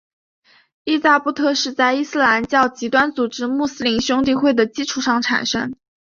[0.83, 5.75] 伊扎布特是在伊斯兰教极端组织穆斯林兄弟会的基础上产生。